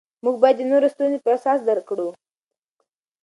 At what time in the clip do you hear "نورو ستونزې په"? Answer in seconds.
0.71-1.29